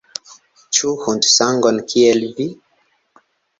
Ĉu 0.77 0.93
hundsangon, 1.01 1.79
kiel 1.93 2.27
vi? 2.41 2.51